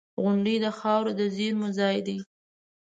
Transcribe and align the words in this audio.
•غونډۍ 0.21 0.55
د 0.63 0.67
خاورو 0.79 1.11
د 1.19 1.21
زېرمو 1.35 1.67
ځای 1.79 1.97
دی. 2.07 2.17